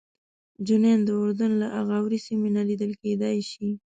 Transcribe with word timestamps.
جنین 0.67 0.99
د 1.07 1.09
اردن 1.21 1.51
له 1.61 1.67
اغاورې 1.79 2.19
سیمې 2.27 2.49
نه 2.57 2.63
لیدل 2.69 2.91
کېدای 3.01 3.37
شي. 3.51 3.67